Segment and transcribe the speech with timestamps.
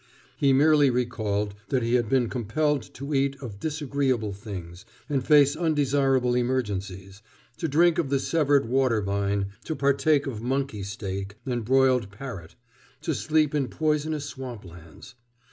[0.35, 5.55] He merely recalled that he had been compelled to eat of disagreeable things and face
[5.55, 7.21] undesirable emergencies,
[7.57, 12.55] to drink of the severed water vine, to partake of monkey steak and broiled parrot,
[13.03, 15.13] to sleep in poisonous swamplands.